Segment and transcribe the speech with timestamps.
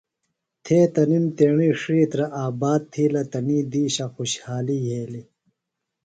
[0.63, 5.27] تھے تنِم تیݨی ڇِھیترہ آباد تِھیلہ۔ تنی دِیشہ خوشحالیۡ یھیلیۡ۔